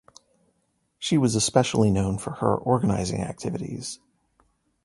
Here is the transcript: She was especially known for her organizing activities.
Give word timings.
She 0.97 1.19
was 1.19 1.35
especially 1.35 1.91
known 1.91 2.17
for 2.17 2.31
her 2.31 2.55
organizing 2.55 3.21
activities. 3.21 3.99